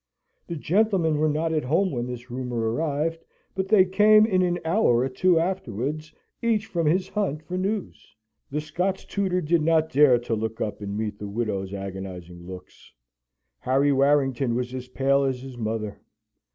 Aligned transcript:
The 0.47 0.55
gentlemen 0.55 1.19
were 1.19 1.29
not 1.29 1.53
at 1.53 1.63
home 1.65 1.91
when 1.91 2.07
this 2.07 2.31
rumour 2.31 2.57
arrived, 2.71 3.23
but 3.53 3.67
they 3.67 3.85
came 3.85 4.25
in 4.25 4.41
an 4.41 4.57
hour 4.65 4.97
or 5.01 5.07
two 5.09 5.37
afterwards, 5.37 6.11
each 6.41 6.65
from 6.65 6.87
his 6.87 7.07
hunt 7.09 7.43
for 7.43 7.55
news. 7.55 8.15
The 8.49 8.61
Scots 8.61 9.05
tutor 9.05 9.41
did 9.41 9.61
not 9.61 9.91
dare 9.93 10.17
to 10.17 10.33
look 10.33 10.59
up 10.59 10.81
and 10.81 10.97
meet 10.97 11.19
the 11.19 11.27
widow's 11.29 11.71
agonising 11.71 12.47
looks. 12.47 12.91
Harry 13.59 13.91
Warrington 13.91 14.55
was 14.55 14.73
as 14.73 14.87
pale 14.87 15.23
as 15.23 15.43
his 15.43 15.55
mother. 15.55 15.99